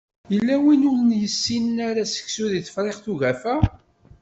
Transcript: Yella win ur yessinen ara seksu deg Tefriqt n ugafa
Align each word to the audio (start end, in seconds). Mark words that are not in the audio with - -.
Yella 0.33 0.55
win 0.63 0.87
ur 0.91 0.99
yessinen 1.21 1.77
ara 1.89 2.03
seksu 2.13 2.45
deg 2.51 2.63
Tefriqt 2.65 3.03
n 3.07 3.11
ugafa 3.13 3.55